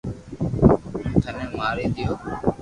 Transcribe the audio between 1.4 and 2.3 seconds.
ماري دآيو